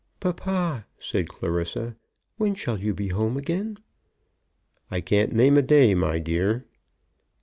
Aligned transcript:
"Papa," 0.19 0.87
said 0.97 1.27
Clarissa, 1.27 1.95
"when 2.37 2.55
shall 2.55 2.79
you 2.79 2.91
be 2.91 3.09
home 3.09 3.37
again?" 3.37 3.77
"I 4.89 4.99
can't 4.99 5.31
name 5.31 5.57
a 5.57 5.61
day, 5.61 5.93
my 5.93 6.17
dear." 6.17 6.65